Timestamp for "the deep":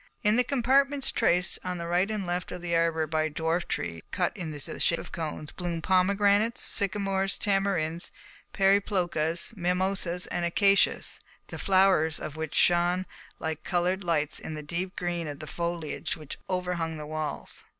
14.55-14.95